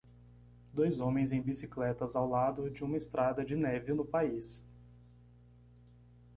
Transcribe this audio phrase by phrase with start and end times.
[0.73, 4.65] dois homens em bicicletas ao lado de uma estrada de neve no país